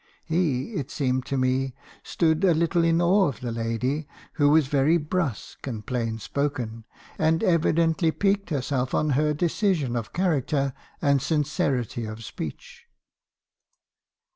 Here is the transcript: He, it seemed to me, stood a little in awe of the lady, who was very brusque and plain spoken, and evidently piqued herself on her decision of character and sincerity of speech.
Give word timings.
He, 0.25 0.73
it 0.73 0.89
seemed 0.89 1.27
to 1.27 1.37
me, 1.37 1.75
stood 2.01 2.43
a 2.43 2.55
little 2.55 2.83
in 2.83 2.99
awe 3.03 3.27
of 3.27 3.39
the 3.41 3.51
lady, 3.51 4.07
who 4.33 4.49
was 4.49 4.65
very 4.65 4.97
brusque 4.97 5.67
and 5.67 5.85
plain 5.85 6.17
spoken, 6.17 6.85
and 7.19 7.43
evidently 7.43 8.09
piqued 8.09 8.49
herself 8.49 8.95
on 8.95 9.11
her 9.11 9.35
decision 9.35 9.95
of 9.95 10.11
character 10.11 10.73
and 11.03 11.21
sincerity 11.21 12.05
of 12.05 12.23
speech. 12.23 12.85